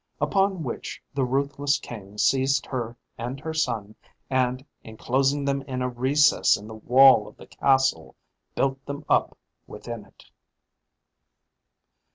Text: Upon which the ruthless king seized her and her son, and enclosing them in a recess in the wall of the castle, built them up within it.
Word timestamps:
Upon 0.19 0.63
which 0.63 0.99
the 1.13 1.23
ruthless 1.23 1.77
king 1.77 2.17
seized 2.17 2.65
her 2.65 2.97
and 3.19 3.39
her 3.39 3.53
son, 3.53 3.93
and 4.31 4.65
enclosing 4.83 5.45
them 5.45 5.61
in 5.67 5.83
a 5.83 5.89
recess 5.89 6.57
in 6.57 6.65
the 6.67 6.73
wall 6.73 7.27
of 7.27 7.37
the 7.37 7.45
castle, 7.45 8.15
built 8.55 8.83
them 8.87 9.05
up 9.09 9.37
within 9.67 10.05
it. 10.05 10.23